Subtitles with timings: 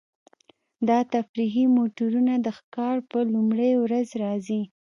[0.87, 4.61] دا تفریحي موټرونه د ښکار په لومړۍ ورځ راځي